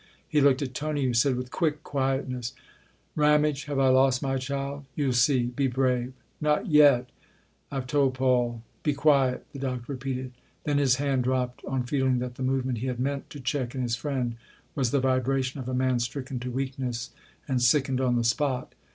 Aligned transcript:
He 0.27 0.41
looked 0.41 0.63
at 0.63 0.73
Tony, 0.73 1.05
who 1.05 1.13
said 1.13 1.35
with 1.35 1.51
quick 1.51 1.83
quietness" 1.83 2.53
Ramage, 3.15 3.65
have 3.65 3.77
I 3.77 3.89
lost 3.89 4.23
my 4.23 4.39
child?"" 4.39 4.85
You 4.95 5.03
'11 5.03 5.13
see 5.13 5.43
be 5.43 5.67
brave. 5.67 6.13
Not 6.41 6.65
yet 6.65 7.11
I've 7.71 7.85
told 7.85 8.15
Paul. 8.15 8.63
254 8.83 8.83
THE 8.83 8.83
OTHER 8.83 8.83
HOUSE 8.83 8.83
Be 8.83 8.93
quiet!" 8.95 9.47
the 9.53 9.59
Doctor 9.59 9.91
repeated; 9.93 10.31
then 10.63 10.77
his 10.79 10.95
hand 10.95 11.23
dropped 11.25 11.63
on 11.65 11.83
feeling 11.83 12.17
that 12.17 12.33
the 12.33 12.41
movement 12.41 12.79
he 12.79 12.87
had 12.87 12.99
meant 12.99 13.29
to 13.29 13.39
check 13.39 13.75
in 13.75 13.83
his 13.83 13.95
friend 13.95 14.37
was 14.73 14.89
the 14.89 14.99
vibration 15.01 15.59
of 15.59 15.69
a 15.69 15.75
man 15.75 15.99
stricken 15.99 16.39
to 16.39 16.49
weakness 16.49 17.11
and 17.47 17.61
sickened 17.61 18.01
on 18.01 18.15
the 18.15 18.23
spot. 18.23 18.73